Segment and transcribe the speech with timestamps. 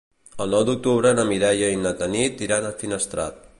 [0.45, 3.41] El nou d'octubre na Mireia i na Tanit iran a Finestrat.